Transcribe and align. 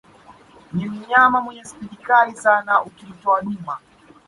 Ni 0.73 0.85
mnyama 0.89 1.41
mwenye 1.41 1.65
speed 1.65 1.97
kali 2.01 2.35
sana 2.35 2.83
ukimtoa 2.83 3.41
duma 3.41 3.77